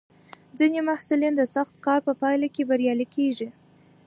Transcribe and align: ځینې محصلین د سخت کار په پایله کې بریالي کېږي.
ځینې 0.57 0.79
محصلین 0.87 1.33
د 1.37 1.41
سخت 1.55 1.73
کار 1.85 1.99
په 2.07 2.13
پایله 2.21 2.47
کې 2.55 2.63
بریالي 2.69 3.07
کېږي. 3.15 3.49